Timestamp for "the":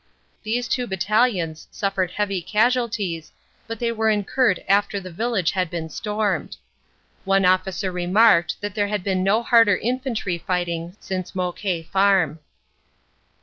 4.99-5.11